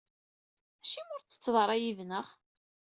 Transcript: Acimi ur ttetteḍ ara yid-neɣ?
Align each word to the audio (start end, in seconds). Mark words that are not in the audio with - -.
Acimi 0.81 1.11
ur 1.15 1.21
ttetteḍ 1.21 1.55
ara 1.63 1.75
yid-neɣ? 1.81 2.27